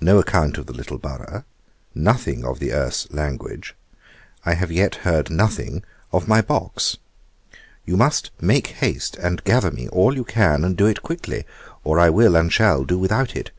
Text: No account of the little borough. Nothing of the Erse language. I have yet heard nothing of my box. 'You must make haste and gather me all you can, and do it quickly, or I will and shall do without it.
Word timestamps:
No 0.00 0.20
account 0.20 0.56
of 0.56 0.66
the 0.66 0.72
little 0.72 0.98
borough. 0.98 1.42
Nothing 1.92 2.44
of 2.44 2.60
the 2.60 2.72
Erse 2.72 3.08
language. 3.10 3.74
I 4.44 4.54
have 4.54 4.70
yet 4.70 4.94
heard 5.02 5.30
nothing 5.30 5.82
of 6.12 6.28
my 6.28 6.40
box. 6.40 6.96
'You 7.84 7.96
must 7.96 8.30
make 8.40 8.68
haste 8.68 9.16
and 9.16 9.42
gather 9.42 9.72
me 9.72 9.88
all 9.88 10.14
you 10.14 10.22
can, 10.22 10.62
and 10.64 10.76
do 10.76 10.86
it 10.86 11.02
quickly, 11.02 11.44
or 11.82 11.98
I 11.98 12.08
will 12.08 12.36
and 12.36 12.52
shall 12.52 12.84
do 12.84 13.00
without 13.00 13.34
it. 13.34 13.50